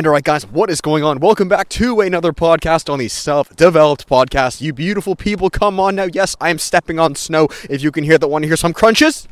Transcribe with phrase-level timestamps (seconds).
[0.00, 1.20] And alright, guys, what is going on?
[1.20, 4.62] Welcome back to another podcast on the Self Developed Podcast.
[4.62, 6.04] You beautiful people, come on now.
[6.10, 7.48] Yes, I am stepping on snow.
[7.68, 9.28] If you can hear that, want to hear some crunches?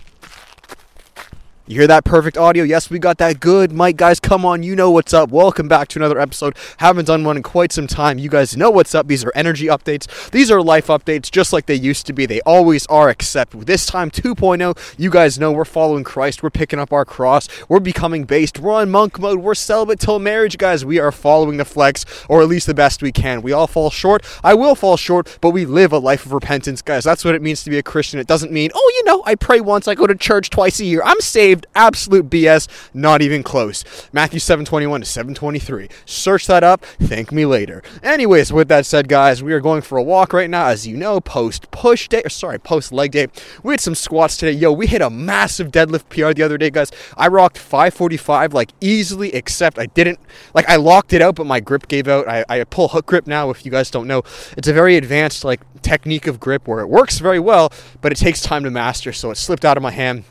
[1.69, 2.65] You hear that perfect audio?
[2.65, 3.73] Yes, we got that good.
[3.73, 4.62] mic, guys, come on.
[4.62, 5.29] You know what's up.
[5.29, 6.57] Welcome back to another episode.
[6.79, 8.16] Haven't done one in quite some time.
[8.16, 9.07] You guys know what's up.
[9.07, 10.30] These are energy updates.
[10.30, 12.25] These are life updates, just like they used to be.
[12.25, 14.95] They always are, except this time 2.0.
[14.96, 16.43] You guys know we're following Christ.
[16.43, 17.51] We're picking up our cross.
[17.69, 18.59] We're becoming based.
[18.59, 19.41] We're on monk mode.
[19.41, 20.87] We're celibate till marriage, guys.
[20.87, 23.42] We are following the flex, or at least the best we can.
[23.42, 24.25] We all fall short.
[24.42, 27.05] I will fall short, but we live a life of repentance, guys.
[27.05, 28.19] That's what it means to be a Christian.
[28.20, 30.87] It doesn't mean, oh, you know, I pray once, I go to church twice a
[30.87, 31.03] year.
[31.05, 31.58] I'm saved.
[31.75, 32.69] Absolute BS.
[32.95, 33.85] Not even close.
[34.12, 35.89] Matthew 721 to 723.
[36.05, 36.84] Search that up.
[36.84, 37.83] Thank me later.
[38.03, 40.67] Anyways, with that said, guys, we are going for a walk right now.
[40.67, 43.29] As you know, post push day, or sorry, post leg day.
[43.62, 44.53] We had some squats today.
[44.53, 46.91] Yo, we hit a massive deadlift PR the other day, guys.
[47.17, 50.19] I rocked 545 like easily, except I didn't,
[50.55, 52.29] like, I locked it out, but my grip gave out.
[52.29, 54.23] I, I pull hook grip now, if you guys don't know.
[54.56, 58.17] It's a very advanced, like, technique of grip where it works very well, but it
[58.17, 60.25] takes time to master, so it slipped out of my hand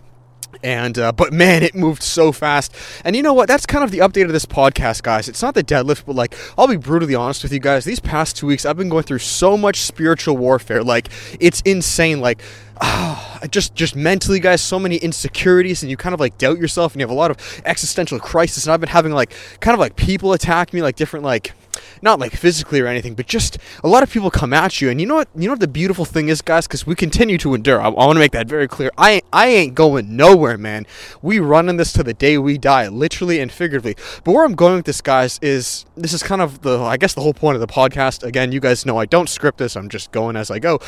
[0.64, 2.73] and uh, but man it moved so fast.
[3.03, 3.48] And you know what?
[3.48, 5.30] That's kind of the update of this podcast guys.
[5.30, 7.86] It's not the deadlift but like i'll be brutally honest with you guys.
[7.86, 10.84] These past two weeks i've been going through so much spiritual warfare.
[10.84, 11.09] Like
[11.40, 12.20] it's insane.
[12.20, 12.42] Like
[13.50, 17.02] just just mentally guys so many insecurities and you kind of like doubt yourself and
[17.02, 18.66] you have a lot of existential crisis.
[18.66, 21.53] And i've been having like kind of like people attack me like different like
[22.02, 24.89] not like physically or anything, but just a lot of people come at you.
[24.89, 25.30] And you know what?
[25.36, 26.67] You know what the beautiful thing is, guys?
[26.67, 27.81] Because we continue to endure.
[27.81, 28.92] I, I want to make that very clear.
[28.97, 30.86] I I ain't going nowhere, man.
[31.22, 33.95] We running this to the day we die, literally and figuratively.
[34.23, 37.14] But where I'm going with this, guys, is this is kind of the I guess
[37.14, 38.23] the whole point of the podcast.
[38.23, 39.75] Again, you guys know I don't script this.
[39.75, 40.80] I'm just going as I go.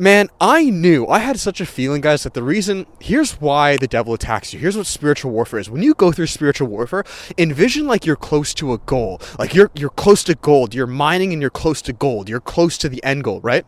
[0.00, 3.88] Man, I knew, I had such a feeling, guys, that the reason, here's why the
[3.88, 4.60] devil attacks you.
[4.60, 5.68] Here's what spiritual warfare is.
[5.68, 7.02] When you go through spiritual warfare,
[7.36, 9.20] envision like you're close to a goal.
[9.40, 10.72] Like you're, you're close to gold.
[10.72, 12.28] You're mining and you're close to gold.
[12.28, 13.66] You're close to the end goal, right?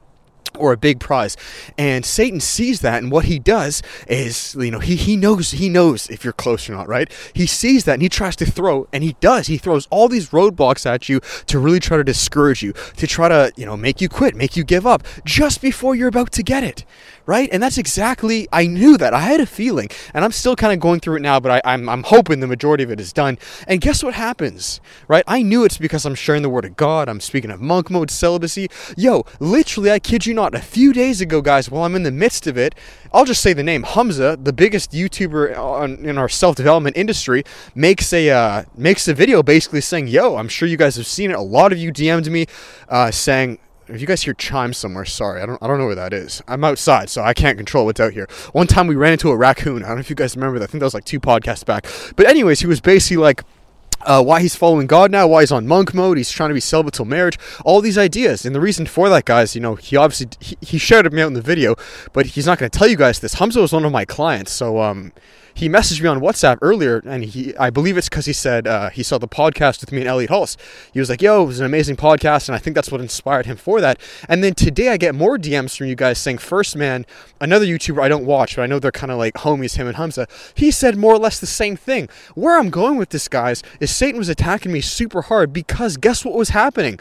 [0.58, 1.36] Or a big prize.
[1.78, 5.68] And satan sees that and what he does is you know he, he knows he
[5.68, 7.10] knows if you're close or not right?
[7.34, 9.46] He sees that and he tries to throw and he does.
[9.46, 13.28] He throws all these roadblocks at you to really try to discourage you to try
[13.28, 16.42] to you know make you quit make you give up just before you're about to
[16.42, 16.84] get it
[17.30, 17.48] right?
[17.52, 19.14] And that's exactly i knew that.
[19.14, 19.88] I had a feeling.
[20.14, 22.52] And i'm still kind of going through it now but I, I'm, I'm hoping the
[22.56, 23.38] majority of it is done.
[23.68, 25.24] And guess what happens right?
[25.26, 27.08] I knew it's because i'm sharing the word of god.
[27.08, 28.68] I'm speaking of monk mode celibacy.
[28.96, 32.10] Yo literally i kid you not a few days ago, guys, while I'm in the
[32.10, 32.74] midst of it,
[33.12, 33.82] I'll just say the name.
[33.82, 39.14] Hamza, the biggest YouTuber on, in our self development industry, makes a uh, makes a
[39.14, 41.36] video basically saying, "Yo, I'm sure you guys have seen it.
[41.36, 42.46] A lot of you DM'd me
[42.88, 43.58] uh, saying."
[43.90, 46.42] If you guys hear chimes somewhere, sorry, I don't, I don't know where that is.
[46.46, 48.28] I'm outside, so I can't control what's out here.
[48.52, 49.82] One time we ran into a raccoon.
[49.84, 50.68] I don't know if you guys remember that.
[50.68, 51.86] I think that was like two podcasts back.
[52.16, 53.42] But anyways, he was basically like,
[54.02, 56.60] uh, why he's following God now, why he's on monk mode, he's trying to be
[56.60, 58.46] celibate till marriage, all these ideas.
[58.46, 61.26] And the reason for that, guys, you know, he obviously he, he shouted me out
[61.26, 61.76] in the video,
[62.12, 63.34] but he's not going to tell you guys this.
[63.34, 65.12] Hamza was one of my clients, so um,
[65.60, 68.88] he messaged me on WhatsApp earlier, and he I believe it's because he said uh,
[68.88, 70.56] he saw the podcast with me and Elliot Hulse.
[70.90, 73.44] He was like, "Yo, it was an amazing podcast," and I think that's what inspired
[73.44, 74.00] him for that.
[74.26, 77.04] And then today I get more DMs from you guys saying, First Man,
[77.42, 79.96] another YouTuber I don't watch, but I know they're kind of like homies, him and
[79.96, 80.26] Hamza.
[80.54, 82.08] He said more or less the same thing.
[82.34, 86.24] Where I'm going with this, guys, is Satan was attacking me super hard because guess
[86.24, 86.98] what was happening?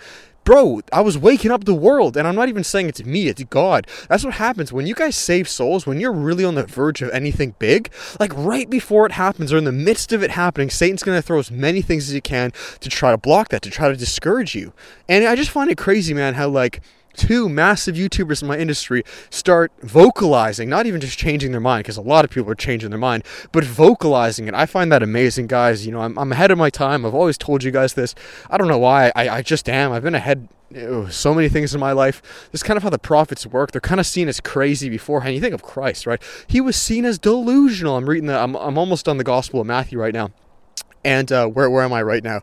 [0.50, 2.18] Bro, I was waking up the world.
[2.18, 3.86] And I'm not even saying it's me, it's God.
[4.10, 7.12] That's what happens when you guys save souls, when you're really on the verge of
[7.12, 11.04] anything big, like right before it happens or in the midst of it happening, Satan's
[11.04, 13.70] going to throw as many things as he can to try to block that, to
[13.70, 14.74] try to discourage you.
[15.08, 16.82] And I just find it crazy, man, how like
[17.14, 21.98] two massive YouTubers in my industry start vocalizing, not even just changing their mind, because
[21.98, 24.54] a lot of people are changing their mind, but vocalizing it.
[24.54, 25.86] I find that amazing, guys.
[25.86, 27.06] You know, I'm, I'm ahead of my time.
[27.06, 28.16] I've always told you guys this.
[28.50, 29.12] I don't know why.
[29.16, 29.92] I, I just am.
[29.92, 30.48] I've been ahead
[30.78, 32.22] oh, so many things in my life.
[32.52, 33.72] This is kind of how the prophets work.
[33.72, 35.36] They're kind of seen as crazy beforehand.
[35.36, 36.22] You think of Christ, right?
[36.48, 37.98] He was seen as delusional.
[37.98, 38.38] I'm reading the.
[38.38, 40.32] I'm, I'm almost on the Gospel of Matthew right now
[41.04, 42.42] and uh, where where am I right now?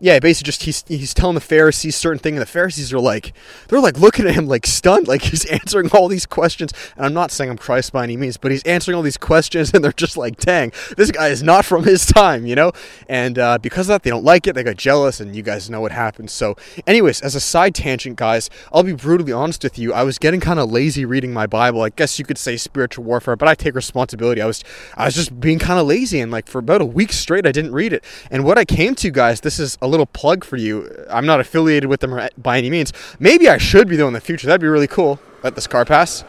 [0.00, 3.32] Yeah, basically just he's he's telling the Pharisees certain thing, and the Pharisees are like
[3.68, 6.72] they're like looking at him like stunned, like he's answering all these questions.
[6.96, 9.70] And I'm not saying I'm Christ by any means, but he's answering all these questions,
[9.74, 12.72] and they're just like, dang, this guy is not from his time, you know.
[13.08, 14.54] And uh, because of that, they don't like it.
[14.54, 16.32] They got jealous, and you guys know what happens.
[16.32, 19.92] So, anyways, as a side tangent, guys, I'll be brutally honest with you.
[19.92, 21.82] I was getting kind of lazy reading my Bible.
[21.82, 24.40] I guess you could say spiritual warfare, but I take responsibility.
[24.42, 24.62] I was
[24.96, 27.52] I was just being kind of lazy, and like for about a week straight, I
[27.52, 28.03] didn't read it.
[28.30, 31.04] And what I came to, guys, this is a little plug for you.
[31.10, 32.92] I'm not affiliated with them by any means.
[33.18, 34.46] Maybe I should be though in the future.
[34.46, 35.20] That'd be really cool.
[35.42, 36.24] Let this car pass.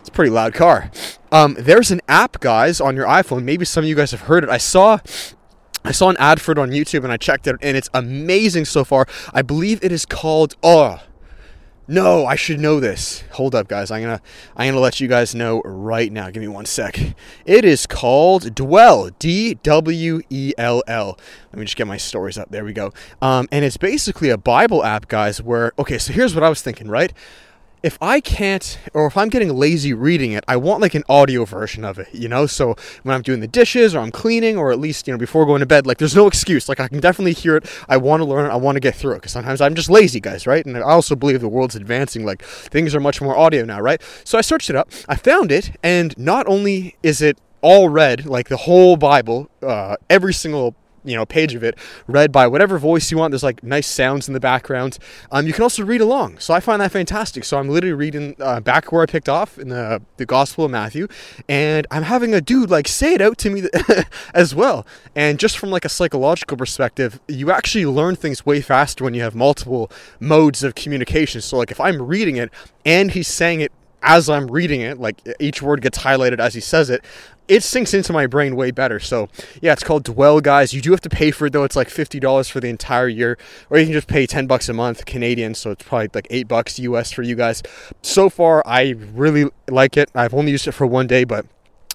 [0.00, 0.90] It's a pretty loud car.
[1.30, 3.44] Um, there's an app, guys, on your iPhone.
[3.44, 4.50] Maybe some of you guys have heard it.
[4.50, 4.98] I saw
[5.84, 8.64] I saw an ad for it on YouTube and I checked it and it's amazing
[8.64, 9.06] so far.
[9.32, 11.02] I believe it is called oh
[11.88, 13.24] no, I should know this.
[13.32, 13.90] Hold up guys.
[13.90, 14.20] I'm to
[14.56, 16.30] I'm to let you guys know right now.
[16.30, 16.98] Give me one sec.
[17.46, 21.18] It is called Dwell, D W E L L.
[21.50, 22.50] Let me just get my stories up.
[22.50, 22.92] There we go.
[23.22, 26.60] Um, and it's basically a Bible app guys where okay, so here's what I was
[26.60, 27.12] thinking, right?
[27.82, 31.44] If I can't, or if I'm getting lazy reading it, I want like an audio
[31.44, 32.46] version of it, you know?
[32.46, 35.46] So when I'm doing the dishes or I'm cleaning, or at least, you know, before
[35.46, 36.68] going to bed, like there's no excuse.
[36.68, 37.66] Like I can definitely hear it.
[37.88, 38.50] I want to learn it.
[38.50, 40.64] I want to get through it because sometimes I'm just lazy, guys, right?
[40.64, 42.24] And I also believe the world's advancing.
[42.24, 44.02] Like things are much more audio now, right?
[44.24, 44.90] So I searched it up.
[45.08, 45.76] I found it.
[45.82, 50.74] And not only is it all read, like the whole Bible, uh, every single
[51.04, 53.32] you know page of it read by whatever voice you want.
[53.32, 54.98] There's like nice sounds in the background.
[55.30, 56.38] Um, you can also read along.
[56.38, 57.44] So i find that fantastic.
[57.44, 60.70] So i'm literally reading uh, back where i picked off in the, the gospel of
[60.70, 61.08] matthew
[61.48, 63.62] and i'm having a dude like say it out to me
[64.34, 64.86] as well.
[65.14, 69.22] And just from like a psychological perspective you actually learn things way faster when you
[69.22, 69.90] have multiple
[70.20, 71.40] modes of communication.
[71.40, 72.50] So like if i'm reading it
[72.84, 73.72] and he's saying it
[74.02, 77.04] as I'm reading it, like each word gets highlighted as he says it,
[77.48, 79.00] it sinks into my brain way better.
[79.00, 79.28] So
[79.60, 80.74] yeah, it's called Dwell, guys.
[80.74, 81.64] You do have to pay for it though.
[81.64, 83.38] It's like fifty dollars for the entire year,
[83.70, 85.54] or you can just pay ten bucks a month Canadian.
[85.54, 87.62] So it's probably like eight bucks US for you guys.
[88.02, 90.10] So far, I really like it.
[90.14, 91.46] I've only used it for one day, but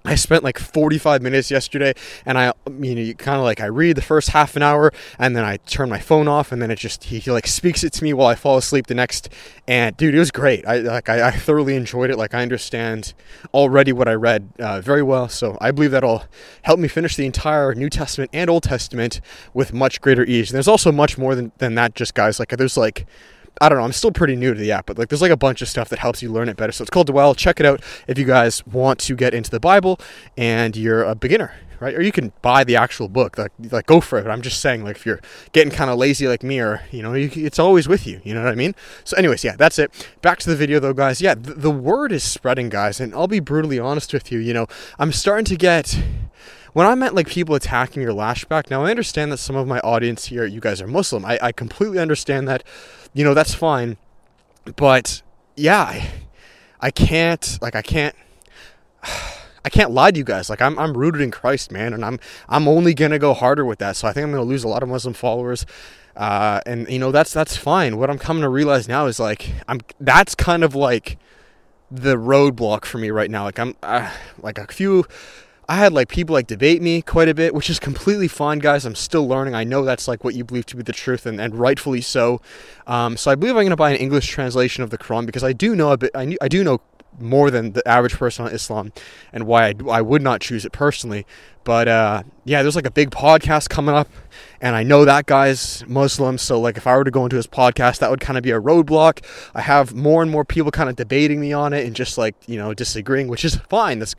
[0.05, 1.93] I spent like 45 minutes yesterday
[2.25, 4.91] and I, you know, you kind of like, I read the first half an hour
[5.17, 7.85] and then I turn my phone off and then it just, he, he like speaks
[7.85, 9.29] it to me while I fall asleep the next.
[9.65, 10.67] And dude, it was great.
[10.67, 12.17] I like, I, I thoroughly enjoyed it.
[12.17, 13.13] Like I understand
[13.53, 15.29] already what I read uh, very well.
[15.29, 16.25] So I believe that'll
[16.63, 19.21] help me finish the entire New Testament and Old Testament
[19.53, 20.49] with much greater ease.
[20.49, 22.39] And there's also much more than, than that just guys.
[22.39, 23.05] Like there's like,
[23.61, 23.83] I don't know.
[23.83, 25.89] I'm still pretty new to the app, but like there's like a bunch of stuff
[25.89, 26.71] that helps you learn it better.
[26.71, 27.35] So it's called Dwell.
[27.35, 29.99] Check it out if you guys want to get into the Bible
[30.35, 31.93] and you're a beginner, right?
[31.93, 33.37] Or you can buy the actual book.
[33.37, 34.27] Like like go for it.
[34.27, 35.21] I'm just saying, like if you're
[35.51, 38.21] getting kind of lazy like me, or you know, you, it's always with you.
[38.23, 38.73] You know what I mean?
[39.03, 39.91] So, anyways, yeah, that's it.
[40.21, 41.21] Back to the video though, guys.
[41.21, 44.39] Yeah, the, the word is spreading, guys, and I'll be brutally honest with you.
[44.39, 44.67] You know,
[44.97, 45.97] I'm starting to get
[46.73, 49.79] when I meant like people attacking your lashback, now I understand that some of my
[49.79, 51.23] audience here, you guys are Muslim.
[51.23, 52.63] I, I completely understand that.
[53.13, 53.97] You know, that's fine.
[54.75, 55.21] But
[55.55, 56.11] yeah, I,
[56.79, 58.15] I can't, like, I can't.
[59.65, 60.49] I can't lie to you guys.
[60.49, 63.79] Like I'm, I'm rooted in Christ, man, and I'm, I'm only gonna go harder with
[63.79, 63.95] that.
[63.95, 65.65] So I think I'm gonna lose a lot of Muslim followers,
[66.17, 67.95] uh, and you know that's that's fine.
[67.95, 71.17] What I'm coming to realize now is like I'm, that's kind of like
[71.89, 73.45] the roadblock for me right now.
[73.45, 74.11] Like I'm, uh,
[74.41, 75.05] like a few
[75.69, 78.85] I had like people like debate me quite a bit, which is completely fine, guys.
[78.85, 79.55] I'm still learning.
[79.55, 82.41] I know that's like what you believe to be the truth, and, and rightfully so.
[82.85, 85.43] Um, so I believe I'm going to buy an English translation of the Quran because
[85.43, 86.11] I do know a bit.
[86.13, 86.81] I, I do know
[87.19, 88.91] more than the average person on Islam,
[89.31, 91.25] and why I, I would not choose it personally.
[91.63, 94.09] But uh, yeah, there's like a big podcast coming up,
[94.61, 96.37] and I know that guy's Muslim.
[96.37, 98.51] So like, if I were to go into his podcast, that would kind of be
[98.51, 99.23] a roadblock.
[99.55, 102.35] I have more and more people kind of debating me on it and just like
[102.47, 103.99] you know disagreeing, which is fine.
[103.99, 104.13] This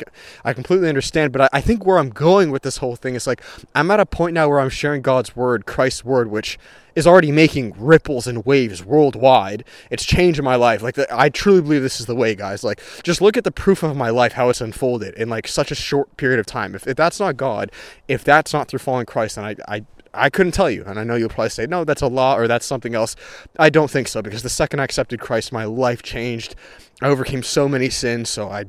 [0.44, 1.32] I completely understand.
[1.32, 3.42] But I, I think where I'm going with this whole thing is like
[3.74, 6.58] I'm at a point now where I'm sharing God's word, Christ's word, which
[6.94, 9.64] is already making ripples and waves worldwide.
[9.90, 10.82] It's changing my life.
[10.82, 12.64] Like I truly believe this is the way, guys.
[12.64, 15.70] Like just look at the proof of my life, how it's unfolded in like such
[15.70, 16.74] a short period of time.
[16.74, 17.70] If, if that's not God,
[18.08, 19.84] if that's not through following Christ, then I, I
[20.16, 20.84] I couldn't tell you.
[20.86, 23.16] And I know you'll probably say, no, that's Allah or that's something else.
[23.58, 26.54] I don't think so because the second I accepted Christ, my life changed.
[27.02, 28.30] I overcame so many sins.
[28.30, 28.66] So I,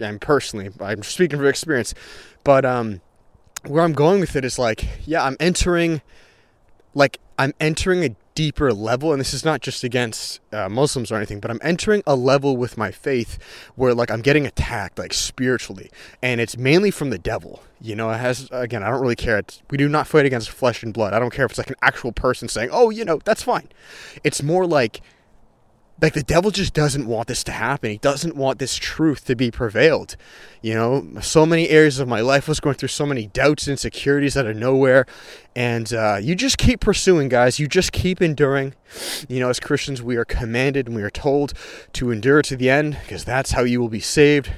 [0.00, 1.92] I'm personally, I'm speaking from experience.
[2.44, 3.00] But um,
[3.64, 6.02] where I'm going with it is like, yeah, I'm entering
[6.94, 11.16] like I'm entering a deeper level, and this is not just against uh, Muslims or
[11.16, 13.38] anything, but I'm entering a level with my faith
[13.74, 15.90] where like I'm getting attacked like spiritually,
[16.22, 17.62] and it's mainly from the devil.
[17.80, 19.38] You know, it has again, I don't really care.
[19.38, 21.14] It's, we do not fight against flesh and blood.
[21.14, 23.68] I don't care if it's like an actual person saying, "Oh, you know, that's fine."
[24.22, 25.00] It's more like
[26.00, 27.90] like the devil just doesn't want this to happen.
[27.90, 30.16] He doesn't want this truth to be prevailed.
[30.60, 33.72] You know, so many areas of my life was going through so many doubts, and
[33.72, 35.06] insecurities out of nowhere,
[35.54, 37.58] and uh, you just keep pursuing, guys.
[37.58, 38.74] You just keep enduring.
[39.28, 41.54] You know, as Christians, we are commanded and we are told
[41.94, 44.52] to endure to the end because that's how you will be saved.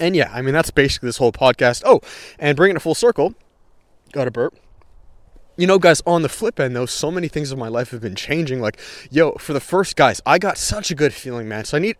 [0.00, 1.82] And yeah, I mean that's basically this whole podcast.
[1.84, 2.00] Oh,
[2.38, 3.34] and bringing it full circle,
[4.12, 4.56] got a burp
[5.56, 8.00] you know, guys, on the flip end, though, so many things in my life have
[8.00, 8.60] been changing.
[8.60, 8.78] Like,
[9.10, 11.64] yo, for the first guys, I got such a good feeling, man.
[11.64, 11.96] So I need,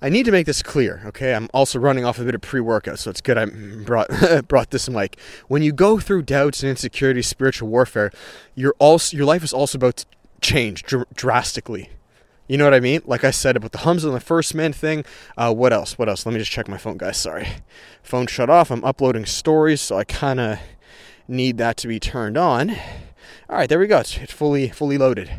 [0.00, 1.34] I need to make this clear, okay?
[1.34, 3.46] I'm also running off a bit of pre-workout, so it's good I
[3.84, 4.08] brought
[4.48, 5.18] brought this mic.
[5.48, 8.10] When you go through doubts and insecurities, spiritual warfare,
[8.54, 10.06] your also your life is also about to
[10.40, 11.90] change dr- drastically.
[12.48, 13.00] You know what I mean?
[13.06, 15.06] Like I said about the Hamza and the first man thing.
[15.38, 15.96] Uh, what else?
[15.96, 16.26] What else?
[16.26, 17.16] Let me just check my phone, guys.
[17.16, 17.48] Sorry,
[18.02, 18.70] phone shut off.
[18.70, 20.58] I'm uploading stories, so I kind of
[21.28, 22.70] need that to be turned on.
[22.70, 24.00] All right, there we go.
[24.00, 25.30] It's, fully fully loaded.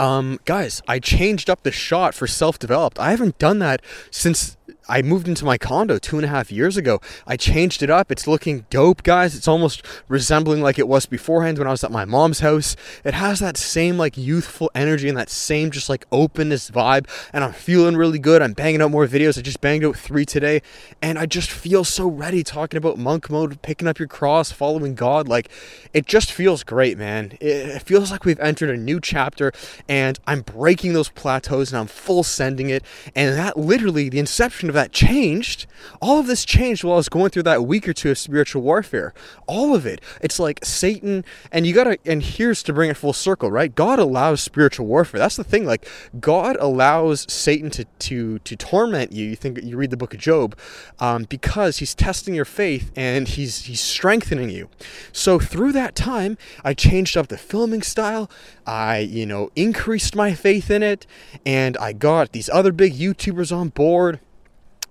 [0.00, 2.98] Um, guys, I changed up the shot for self-developed.
[2.98, 4.56] I haven't done that since
[4.88, 7.00] I moved into my condo two and a half years ago.
[7.26, 8.12] I changed it up.
[8.12, 9.34] It's looking dope, guys.
[9.34, 12.76] It's almost resembling like it was beforehand when I was at my mom's house.
[13.02, 17.08] It has that same like youthful energy and that same just like openness vibe.
[17.32, 18.42] And I'm feeling really good.
[18.42, 19.38] I'm banging out more videos.
[19.38, 20.60] I just banged out three today.
[21.00, 24.94] And I just feel so ready talking about monk mode, picking up your cross, following
[24.94, 25.28] God.
[25.28, 25.48] Like
[25.92, 27.38] it just feels great, man.
[27.40, 29.52] It, feels like we've entered a new chapter
[29.88, 32.82] and I'm breaking those plateaus and I'm full sending it.
[33.14, 35.66] And that literally, the inception of of that changed.
[36.02, 38.62] All of this changed while I was going through that week or two of spiritual
[38.62, 39.14] warfare.
[39.46, 40.00] All of it.
[40.20, 43.74] It's like Satan, and you gotta, and here's to bring it full circle, right?
[43.74, 45.18] God allows spiritual warfare.
[45.18, 45.64] That's the thing.
[45.64, 45.88] Like
[46.20, 49.28] God allows Satan to to to torment you.
[49.28, 50.56] You think you read the book of Job,
[50.98, 54.68] um, because he's testing your faith and he's he's strengthening you.
[55.12, 58.28] So through that time, I changed up the filming style.
[58.66, 61.06] I you know increased my faith in it,
[61.46, 64.18] and I got these other big YouTubers on board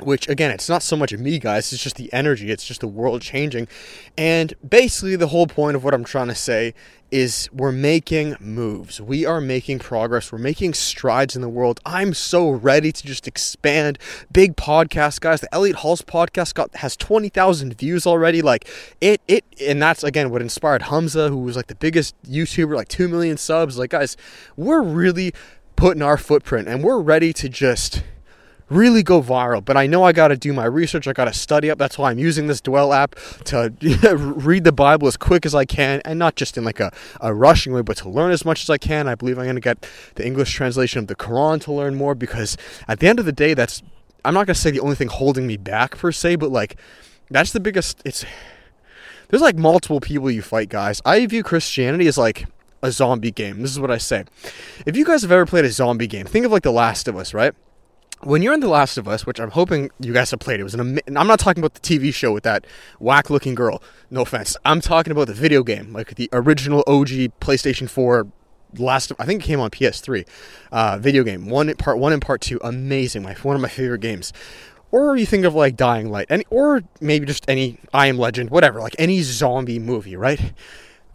[0.05, 2.87] which again it's not so much me guys it's just the energy it's just the
[2.87, 3.67] world changing.
[4.17, 6.73] And basically the whole point of what i'm trying to say
[7.13, 8.99] is we're making moves.
[8.99, 10.31] We are making progress.
[10.31, 11.79] We're making strides in the world.
[11.85, 13.99] I'm so ready to just expand.
[14.31, 15.39] Big podcast guys.
[15.39, 18.41] The elliot hulse podcast got has 20000 views already.
[18.41, 18.67] Like
[18.99, 22.87] it it and that's again what inspired hamza who was like the biggest youtuber like
[22.87, 23.77] 2 million subs.
[23.77, 24.17] Like guys
[24.57, 25.33] we're really
[25.75, 28.01] putting our footprint and we're ready to just
[28.69, 29.63] really go viral.
[29.63, 31.07] But I know I got to do my research.
[31.07, 31.77] I got to study up.
[31.77, 33.15] That's why I'm using this Dwell app
[33.45, 33.73] to
[34.15, 36.91] read the Bible as quick as I can, and not just in like a,
[37.21, 39.07] a rushing way, but to learn as much as I can.
[39.07, 42.15] I believe I'm going to get the English translation of the Quran to learn more
[42.15, 43.81] because at the end of the day, that's
[44.25, 46.77] I'm not going to say the only thing holding me back per se, but like
[47.29, 48.01] that's the biggest.
[48.05, 48.25] It's
[49.29, 51.01] there's like multiple people you fight, guys.
[51.05, 52.45] I view Christianity as like
[52.81, 53.61] a zombie game.
[53.61, 54.25] This is what I say.
[54.85, 57.15] If you guys have ever played a zombie game, think of like The Last of
[57.17, 57.53] Us, right?
[58.25, 60.63] When you're in The Last of Us, which I'm hoping you guys have played, it
[60.63, 60.99] was an.
[61.07, 62.65] I'm not talking about the TV show with that
[62.99, 63.81] whack-looking girl.
[64.09, 64.57] No offense.
[64.65, 68.27] I'm talking about the video game, like the original OG PlayStation 4
[68.77, 69.11] last.
[69.19, 70.27] I think it came on PS3.
[70.71, 73.23] Uh, video game one, part one and part two, amazing.
[73.23, 74.33] My one of my favorite games.
[74.91, 78.51] Or you think of like Dying Light, any, or maybe just any I Am Legend,
[78.51, 80.53] whatever, like any zombie movie, right?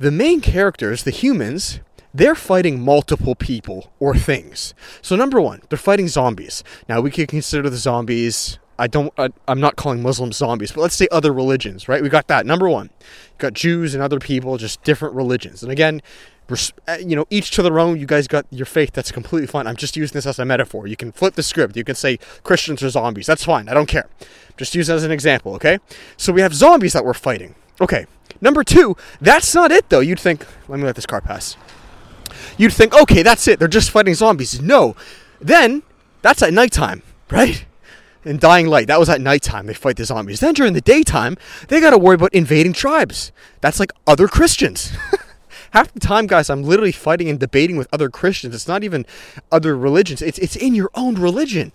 [0.00, 1.78] The main characters, the humans,
[2.14, 4.74] they're fighting multiple people or things.
[5.02, 6.64] So number one, they're fighting zombies.
[6.88, 8.58] Now we could consider the zombies.
[8.78, 9.12] I don't.
[9.18, 12.02] I, am not calling Muslims zombies, but let's say other religions, right?
[12.02, 12.46] We got that.
[12.46, 15.62] Number one, you got Jews and other people, just different religions.
[15.64, 16.00] And again,
[16.50, 17.98] uh, you know, each to their own.
[17.98, 18.92] You guys got your faith.
[18.92, 19.66] That's completely fine.
[19.66, 20.86] I'm just using this as a metaphor.
[20.86, 21.76] You can flip the script.
[21.76, 23.26] You can say Christians are zombies.
[23.26, 23.68] That's fine.
[23.68, 24.08] I don't care.
[24.56, 25.78] Just use it as an example, okay?
[26.16, 27.54] So we have zombies that we're fighting.
[27.80, 28.06] Okay.
[28.40, 30.00] Number two, that's not it though.
[30.00, 31.56] You'd think, let me let this car pass
[32.58, 33.58] you'd think, okay, that's it.
[33.58, 34.60] They're just fighting zombies.
[34.60, 34.94] No.
[35.40, 35.82] Then,
[36.20, 37.64] that's at nighttime, right?
[38.24, 39.66] In Dying Light, that was at nighttime.
[39.66, 40.40] They fight the zombies.
[40.40, 41.36] Then during the daytime,
[41.68, 43.32] they got to worry about invading tribes.
[43.60, 44.92] That's like other Christians.
[45.70, 48.54] Half the time, guys, I'm literally fighting and debating with other Christians.
[48.54, 49.06] It's not even
[49.52, 50.22] other religions.
[50.22, 51.72] It's it's in your own religion,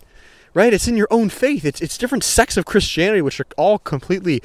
[0.52, 0.74] right?
[0.74, 1.64] It's in your own faith.
[1.64, 4.42] It's it's different sects of Christianity, which are all completely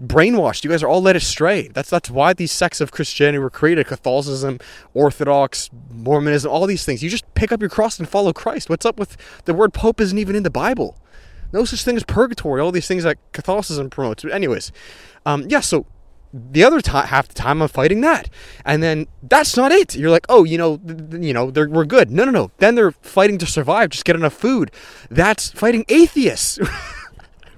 [0.00, 0.64] brainwashed.
[0.64, 1.68] You guys are all led astray.
[1.68, 4.58] That's that's why these sects of Christianity were created: Catholicism,
[4.94, 7.02] Orthodox, Mormonism, all these things.
[7.02, 8.70] You just pick up your cross and follow Christ.
[8.70, 10.00] What's up with the word Pope?
[10.00, 10.96] Isn't even in the Bible.
[11.52, 12.60] No such thing as purgatory.
[12.60, 14.22] All these things that Catholicism promotes.
[14.22, 14.70] But anyways,
[15.24, 15.60] um, yeah.
[15.60, 15.86] So
[16.32, 18.28] the other time, half the time, I'm fighting that,
[18.64, 19.96] and then that's not it.
[19.96, 22.10] You're like, oh, you know, th- you know, we're good.
[22.10, 22.50] No, no, no.
[22.58, 24.70] Then they're fighting to survive, just get enough food.
[25.10, 26.58] That's fighting atheists.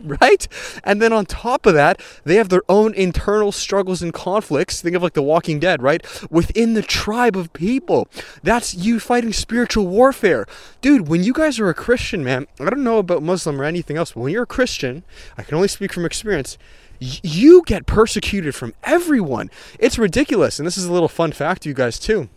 [0.21, 0.47] right?
[0.85, 4.80] And then on top of that, they have their own internal struggles and conflicts.
[4.80, 6.04] Think of like The Walking Dead, right?
[6.30, 8.09] Within the tribe of people.
[8.42, 10.47] That's you fighting spiritual warfare.
[10.80, 13.97] Dude, when you guys are a Christian, man, I don't know about Muslim or anything
[13.97, 15.04] else, but when you're a Christian,
[15.37, 16.59] I can only speak from experience
[17.00, 19.50] you get persecuted from everyone.
[19.78, 20.59] It's ridiculous.
[20.59, 22.28] And this is a little fun fact to you guys, too.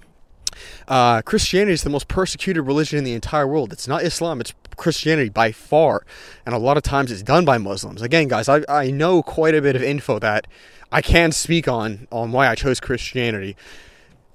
[0.88, 3.74] Uh, Christianity is the most persecuted religion in the entire world.
[3.74, 6.06] It's not Islam, it's Christianity by far.
[6.46, 8.02] And a lot of times it's done by Muslims.
[8.02, 10.48] Again, guys, I, I know quite a bit of info that
[10.92, 13.56] I can speak on on why I chose Christianity.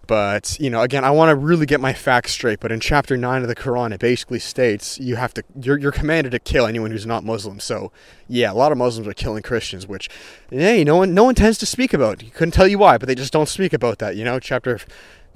[0.08, 2.60] But, you know, again, I want to really get my facts straight.
[2.60, 5.92] But in chapter 9 of the Quran, it basically states you have to, you're, you're
[5.92, 7.60] commanded to kill anyone who's not Muslim.
[7.60, 7.92] So,
[8.26, 10.08] yeah, a lot of Muslims are killing Christians, which,
[10.48, 12.22] hey, no one, no one tends to speak about.
[12.22, 14.40] You couldn't tell you why, but they just don't speak about that, you know?
[14.40, 14.80] Chapter,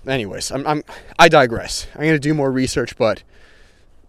[0.07, 0.83] anyways, I'm, I'm
[1.19, 1.87] I digress.
[1.95, 3.23] I'm to do more research, but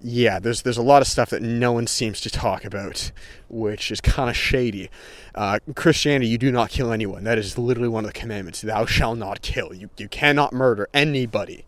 [0.02, 3.12] yeah, there's there's a lot of stuff that no one seems to talk about,
[3.50, 4.90] which is kind of shady.
[5.34, 7.24] Uh, Christianity, you do not kill anyone.
[7.24, 8.62] That is literally one of the commandments.
[8.62, 9.74] Thou shalt not kill.
[9.74, 11.66] You you cannot murder anybody.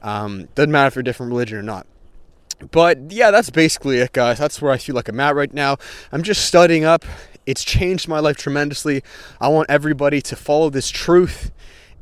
[0.00, 1.86] Um, doesn't matter if you're a different religion or not.
[2.70, 4.38] But yeah, that's basically it, guys.
[4.38, 5.78] That's where I feel like I'm at right now.
[6.12, 7.04] I'm just studying up.
[7.46, 9.02] It's changed my life tremendously.
[9.40, 11.50] I want everybody to follow this truth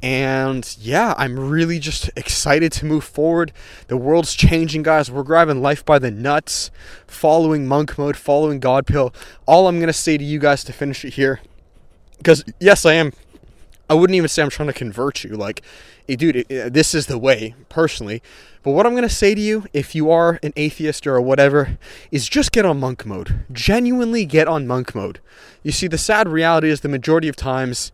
[0.02, 3.52] and yeah, I'm really just excited to move forward.
[3.88, 5.10] The world's changing, guys.
[5.10, 6.70] We're grabbing life by the nuts,
[7.06, 9.12] following monk mode, following God pill.
[9.46, 11.40] All I'm going to say to you guys to finish it here,
[12.18, 13.12] because yes, I am.
[13.88, 15.30] I wouldn't even say I'm trying to convert you.
[15.30, 15.62] Like,
[16.08, 18.22] eh, dude, it, this is the way, personally.
[18.62, 21.78] But what I'm going to say to you, if you are an atheist or whatever,
[22.10, 23.44] is just get on monk mode.
[23.50, 25.18] Genuinely get on monk mode.
[25.62, 27.90] You see, the sad reality is the majority of times,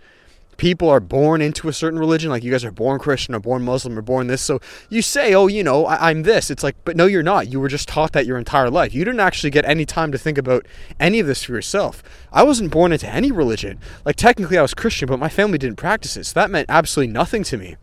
[0.57, 3.63] people are born into a certain religion, like you guys are born Christian or born
[3.63, 4.43] Muslim or born this.
[4.43, 6.51] So you say, oh, you know, I- am this.
[6.51, 7.49] It's like, but no, you're not.
[7.49, 8.95] You were just taught that your entire life.
[8.95, 10.67] You didn't actually get any time to think about
[10.99, 12.03] any of this for yourself.
[12.33, 13.79] I wasn't born into any religion.
[14.05, 16.25] Like, technically, I was Christian, but my family didn't practice it.
[16.25, 17.77] So that meant absolutely nothing to me.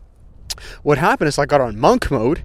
[0.82, 2.44] What happened is I got on monk mode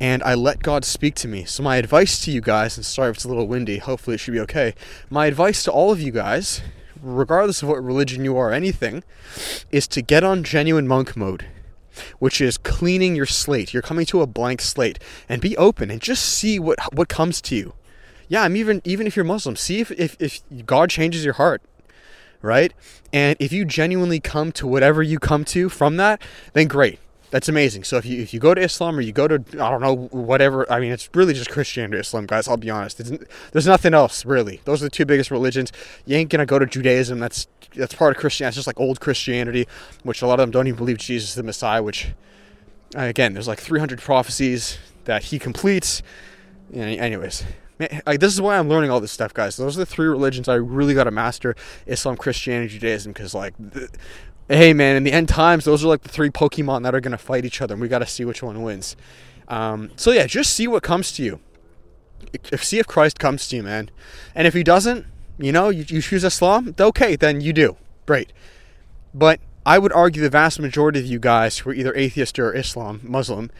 [0.00, 1.44] and I let God speak to me.
[1.44, 4.18] So, my advice to you guys, and sorry if it's a little windy, hopefully it
[4.18, 4.74] should be okay.
[5.08, 6.62] My advice to all of you guys
[7.04, 9.04] regardless of what religion you are, anything,
[9.70, 11.46] is to get on genuine monk mode,
[12.18, 13.72] which is cleaning your slate.
[13.72, 17.40] You're coming to a blank slate and be open and just see what what comes
[17.42, 17.74] to you.
[18.28, 21.62] Yeah, I'm even even if you're Muslim, see if, if, if God changes your heart.
[22.42, 22.74] Right?
[23.10, 26.20] And if you genuinely come to whatever you come to from that,
[26.52, 26.98] then great.
[27.34, 27.82] That's amazing.
[27.82, 30.06] So if you if you go to Islam or you go to I don't know
[30.12, 32.46] whatever, I mean it's really just Christianity, Islam, guys.
[32.46, 33.00] I'll be honest.
[33.00, 33.10] It's,
[33.50, 34.60] there's nothing else really.
[34.66, 35.72] Those are the two biggest religions.
[36.06, 37.18] You ain't gonna go to Judaism.
[37.18, 38.50] That's that's part of Christianity.
[38.50, 39.66] It's just like old Christianity,
[40.04, 41.82] which a lot of them don't even believe Jesus is the Messiah.
[41.82, 42.12] Which
[42.96, 46.04] uh, again, there's like 300 prophecies that he completes.
[46.72, 47.44] Anyways,
[47.80, 49.56] Man, like this is why I'm learning all this stuff, guys.
[49.56, 53.12] Those are the three religions I really got to master: Islam, Christianity, Judaism.
[53.12, 53.54] Because like,
[54.48, 57.18] hey man, in the end times, those are like the three Pokemon that are gonna
[57.18, 58.96] fight each other, and we got to see which one wins.
[59.48, 61.40] Um, so yeah, just see what comes to you.
[62.50, 63.90] If, see if Christ comes to you, man.
[64.34, 65.06] And if he doesn't,
[65.38, 67.76] you know, you, you choose Islam, okay, then you do.
[68.06, 68.32] Great.
[69.12, 72.54] But I would argue the vast majority of you guys who are either atheist or
[72.54, 73.50] Islam, Muslim,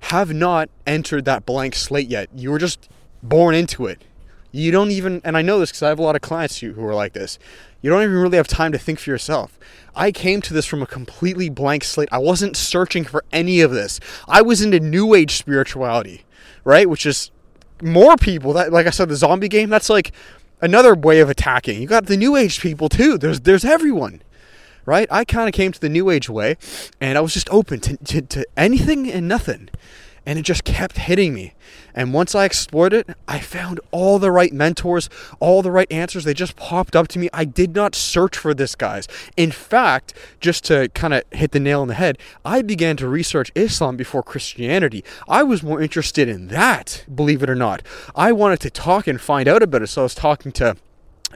[0.00, 2.28] have not entered that blank slate yet.
[2.34, 2.88] You were just
[3.22, 4.02] born into it.
[4.54, 6.80] You don't even, and I know this because I have a lot of clients who
[6.86, 7.40] are like this.
[7.82, 9.58] You don't even really have time to think for yourself.
[9.96, 12.08] I came to this from a completely blank slate.
[12.12, 13.98] I wasn't searching for any of this.
[14.28, 16.24] I was into new age spirituality,
[16.62, 16.88] right?
[16.88, 17.32] Which is
[17.82, 20.12] more people that like I said the zombie game, that's like
[20.60, 21.82] another way of attacking.
[21.82, 23.18] You got the new age people too.
[23.18, 24.22] There's there's everyone.
[24.86, 25.08] Right?
[25.10, 26.58] I kind of came to the new age way
[27.00, 29.70] and I was just open to, to, to anything and nothing
[30.26, 31.54] and it just kept hitting me.
[31.94, 35.08] And once I explored it, I found all the right mentors,
[35.40, 36.24] all the right answers.
[36.24, 37.28] They just popped up to me.
[37.32, 39.06] I did not search for this, guys.
[39.36, 43.08] In fact, just to kind of hit the nail on the head, I began to
[43.08, 45.04] research Islam before Christianity.
[45.28, 47.82] I was more interested in that, believe it or not.
[48.16, 49.88] I wanted to talk and find out about it.
[49.88, 50.76] So I was talking to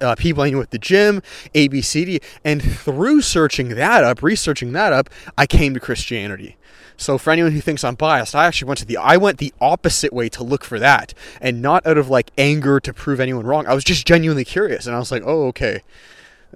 [0.00, 1.22] uh, people I knew at the gym,
[1.54, 6.56] ABCD, and through searching that up, researching that up, I came to Christianity.
[6.98, 9.54] So for anyone who thinks I'm biased, I actually went to the I went the
[9.60, 13.46] opposite way to look for that, and not out of like anger to prove anyone
[13.46, 13.66] wrong.
[13.66, 15.82] I was just genuinely curious, and I was like, oh okay,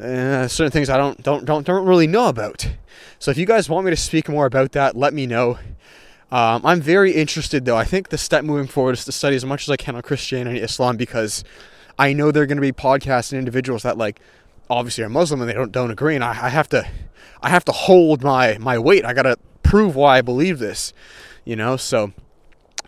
[0.01, 2.69] uh, certain things I don't don't don't don't really know about.
[3.21, 5.59] So if you guys want me to speak more about that, let me know.
[6.33, 7.77] Um, I'm very interested though.
[7.77, 10.03] I think the step moving forward is to study as much as I can on
[10.03, 11.45] Christianity, and Islam, because
[12.01, 14.19] I know there are going to be podcasts and individuals that like
[14.69, 16.85] obviously are Muslim and they don't don't agree, and I, I have to
[17.43, 19.05] I have to hold my my weight.
[19.05, 20.93] I gotta prove why I believe this,
[21.45, 21.77] you know?
[21.77, 22.13] So,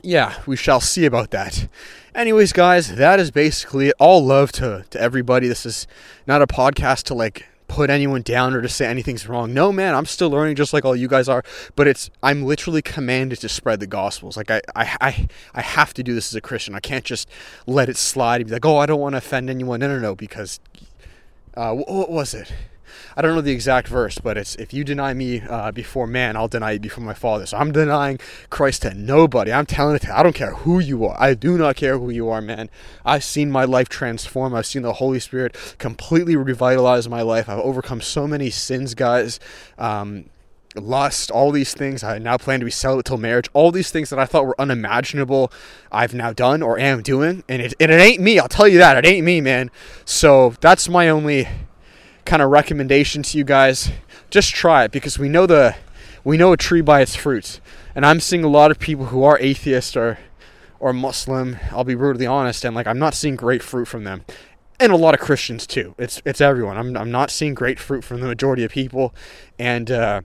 [0.02, 1.68] yeah, we shall see about that.
[2.14, 3.94] Anyways, guys, that is basically it.
[3.98, 5.48] All love to, to everybody.
[5.48, 5.86] This is
[6.26, 9.52] not a podcast to like put anyone down or to say anything's wrong.
[9.52, 11.42] No, man, I'm still learning just like all you guys are.
[11.74, 14.36] But it's I'm literally commanded to spread the gospels.
[14.36, 16.74] Like I I I, I have to do this as a Christian.
[16.74, 17.28] I can't just
[17.66, 19.80] let it slide and be like, oh, I don't want to offend anyone.
[19.80, 20.60] No, no, no, because
[21.56, 22.52] uh, what was it?
[23.16, 26.36] I don't know the exact verse, but it's if you deny me uh, before man,
[26.36, 27.46] I'll deny you before my Father.
[27.46, 28.18] So I'm denying
[28.50, 29.52] Christ to nobody.
[29.52, 31.16] I'm telling it to I don't care who you are.
[31.20, 32.70] I do not care who you are, man.
[33.04, 34.54] I've seen my life transform.
[34.54, 37.48] I've seen the Holy Spirit completely revitalize my life.
[37.48, 39.40] I've overcome so many sins, guys.
[39.78, 40.26] Um,
[40.76, 42.02] lust, all these things.
[42.02, 43.48] I now plan to be celibate till marriage.
[43.52, 45.52] All these things that I thought were unimaginable,
[45.92, 48.38] I've now done or am doing, and it, and it ain't me.
[48.38, 49.70] I'll tell you that it ain't me, man.
[50.04, 51.48] So that's my only
[52.24, 53.90] kind of recommendation to you guys.
[54.30, 55.76] Just try it because we know the
[56.24, 57.60] we know a tree by its fruits.
[57.94, 60.18] And I'm seeing a lot of people who are atheists or
[60.80, 61.58] or Muslim.
[61.70, 64.24] I'll be brutally honest, and like I'm not seeing great fruit from them
[64.80, 65.94] and a lot of Christians too.
[65.98, 66.76] It's it's everyone.
[66.76, 69.14] I'm I'm not seeing great fruit from the majority of people,
[69.58, 70.20] and uh,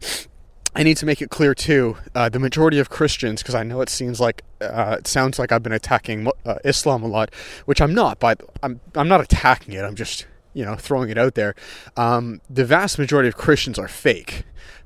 [0.75, 1.97] I need to make it clear too.
[2.15, 5.51] Uh, the majority of Christians, because I know it seems like uh, it sounds like
[5.51, 7.33] I've been attacking uh, Islam a lot,
[7.65, 8.19] which I'm not.
[8.19, 9.83] But I'm I'm not attacking it.
[9.83, 10.25] I'm just
[10.60, 11.56] you know throwing it out there.
[11.95, 14.43] Um, the vast majority of Christians are fake.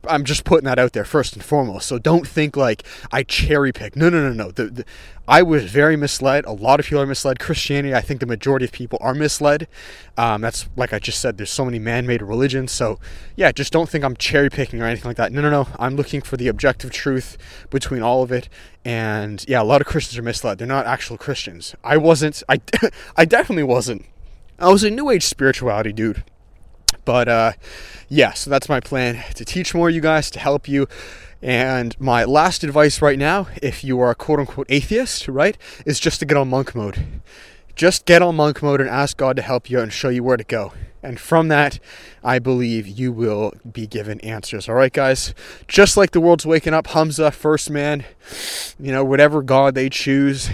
[0.08, 1.88] I'm just putting that out there first and foremost.
[1.88, 3.96] So don't think like I cherry pick.
[3.96, 4.52] No, no, no, no.
[4.52, 4.86] The, the,
[5.28, 6.46] I was very misled.
[6.46, 7.40] A lot of people are misled.
[7.40, 9.68] Christianity, I think the majority of people are misled.
[10.18, 11.38] Um, that's like I just said.
[11.38, 12.72] There's so many man-made religions.
[12.72, 13.00] So
[13.36, 15.32] yeah, just don't think I'm cherry picking or anything like that.
[15.32, 15.68] No, no, no.
[15.80, 17.38] I'm looking for the objective truth
[17.72, 18.48] between all of it.
[18.86, 20.60] And yeah, a lot of Christians are misled.
[20.60, 21.74] They're not actual Christians.
[21.84, 22.44] I wasn't.
[22.48, 22.62] I
[23.16, 24.06] I definitely wasn't.
[24.60, 26.24] I was a New Age spirituality dude.
[27.06, 27.54] But uh,
[28.08, 30.88] yeah, so that's my plan to teach more you guys, to help you.
[31.42, 36.00] And my last advice right now, if you are a quote unquote atheist, right, is
[36.00, 37.22] just to get on monk mode.
[37.76, 40.38] Just get on monk mode and ask God to help you and show you where
[40.38, 40.74] to go.
[41.02, 41.80] And from that,
[42.24, 44.70] I believe you will be given answers.
[44.70, 45.34] All right, guys?
[45.68, 48.06] Just like the world's waking up, Hamza, first man,
[48.80, 50.50] you know, whatever God they choose,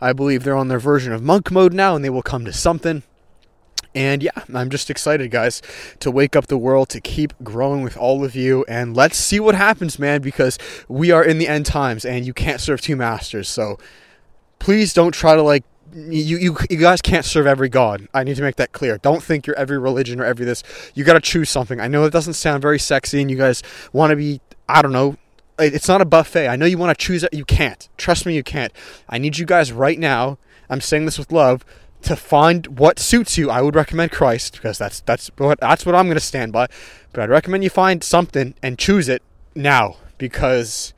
[0.00, 2.52] I believe they're on their version of monk mode now and they will come to
[2.52, 3.04] something.
[3.96, 5.62] And yeah, I'm just excited, guys,
[6.00, 8.62] to wake up the world, to keep growing with all of you.
[8.68, 12.34] And let's see what happens, man, because we are in the end times and you
[12.34, 13.48] can't serve two masters.
[13.48, 13.78] So
[14.58, 18.06] please don't try to like you, you you guys can't serve every god.
[18.12, 18.98] I need to make that clear.
[18.98, 20.62] Don't think you're every religion or every this.
[20.94, 21.80] You got to choose something.
[21.80, 23.62] I know it doesn't sound very sexy, and you guys
[23.94, 25.16] want to be I don't know.
[25.58, 26.48] It's not a buffet.
[26.48, 27.32] I know you want to choose it.
[27.32, 27.88] You can't.
[27.96, 28.74] Trust me, you can't.
[29.08, 30.36] I need you guys right now.
[30.68, 31.64] I'm saying this with love
[32.02, 35.94] to find what suits you, I would recommend Christ because that's that's what that's what
[35.94, 36.66] I'm going to stand by.
[37.12, 39.22] But I'd recommend you find something and choose it
[39.54, 40.94] now because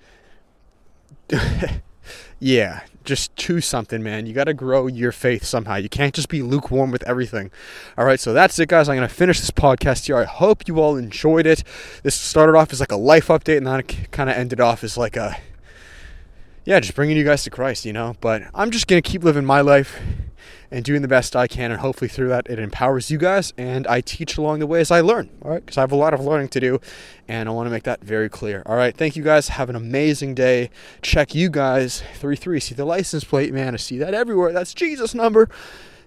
[2.40, 4.26] yeah, just choose something, man.
[4.26, 5.76] You got to grow your faith somehow.
[5.76, 7.50] You can't just be lukewarm with everything.
[7.96, 8.88] All right, so that's it, guys.
[8.88, 10.18] I'm going to finish this podcast here.
[10.18, 11.64] I hope you all enjoyed it.
[12.02, 14.84] This started off as like a life update, and then it kind of ended off
[14.84, 15.38] as like a
[16.64, 18.16] yeah, just bringing you guys to Christ, you know.
[18.20, 19.98] But I'm just going to keep living my life
[20.70, 21.70] and doing the best I can.
[21.70, 23.52] And hopefully, through that, it empowers you guys.
[23.56, 25.64] And I teach along the way as I learn, all right?
[25.64, 26.80] Because I have a lot of learning to do.
[27.26, 28.62] And I want to make that very clear.
[28.66, 28.96] All right.
[28.96, 29.48] Thank you guys.
[29.48, 30.70] Have an amazing day.
[31.02, 32.60] Check you guys 3 3.
[32.60, 33.74] See the license plate, man.
[33.74, 34.52] I see that everywhere.
[34.52, 35.48] That's Jesus' number.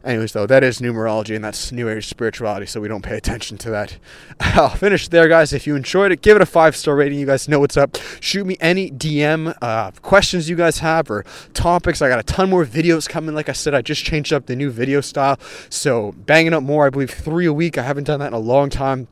[0.04, 3.58] Anyways, though, that is numerology and that's New Age spirituality, so we don't pay attention
[3.60, 3.98] to that.
[4.40, 5.54] I'll finish there, guys.
[5.54, 7.20] If you enjoyed it, give it a five star rating.
[7.20, 7.98] You guys know what's up.
[8.20, 12.02] Shoot me any DM uh, questions you guys have or topics.
[12.02, 13.36] I got a ton more videos coming.
[13.36, 16.88] Like I said, I just changed up the new video style, so banging up more.
[16.88, 17.78] I believe three a week.
[17.78, 19.08] I haven't done that in a long time.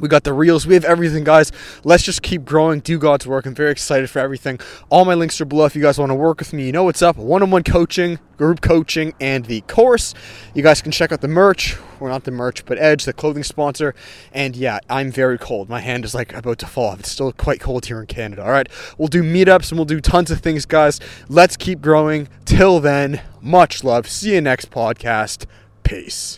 [0.00, 0.66] We got the reels.
[0.66, 1.52] We have everything, guys.
[1.84, 3.46] Let's just keep growing, do God's work.
[3.46, 4.60] I'm very excited for everything.
[4.90, 6.66] All my links are below if you guys want to work with me.
[6.66, 10.14] You know what's up one on one coaching, group coaching, and the course.
[10.54, 11.76] You guys can check out the merch.
[11.98, 13.94] Well, not the merch, but Edge, the clothing sponsor.
[14.32, 15.68] And yeah, I'm very cold.
[15.68, 17.00] My hand is like about to fall off.
[17.00, 18.44] It's still quite cold here in Canada.
[18.44, 18.68] All right.
[18.98, 21.00] We'll do meetups and we'll do tons of things, guys.
[21.28, 22.28] Let's keep growing.
[22.44, 24.08] Till then, much love.
[24.08, 25.46] See you next podcast.
[25.84, 26.34] Peace.